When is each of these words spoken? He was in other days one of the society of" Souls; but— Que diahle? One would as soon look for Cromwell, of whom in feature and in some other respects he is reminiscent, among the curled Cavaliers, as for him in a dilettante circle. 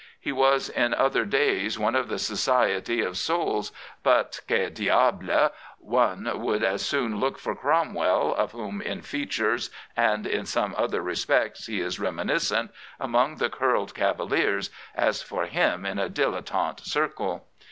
He 0.19 0.31
was 0.31 0.67
in 0.67 0.95
other 0.95 1.25
days 1.25 1.77
one 1.77 1.93
of 1.93 2.07
the 2.07 2.17
society 2.17 3.01
of" 3.01 3.17
Souls; 3.19 3.71
but— 4.01 4.39
Que 4.47 4.71
diahle? 4.71 5.51
One 5.77 6.41
would 6.41 6.63
as 6.63 6.83
soon 6.83 7.19
look 7.19 7.37
for 7.37 7.53
Cromwell, 7.55 8.33
of 8.33 8.51
whom 8.51 8.81
in 8.81 9.03
feature 9.03 9.59
and 9.95 10.25
in 10.25 10.47
some 10.47 10.73
other 10.75 11.03
respects 11.03 11.67
he 11.67 11.81
is 11.81 11.99
reminiscent, 11.99 12.71
among 12.99 13.35
the 13.35 13.51
curled 13.51 13.93
Cavaliers, 13.93 14.71
as 14.95 15.21
for 15.21 15.45
him 15.45 15.85
in 15.85 15.99
a 15.99 16.09
dilettante 16.09 16.79
circle. 16.81 17.45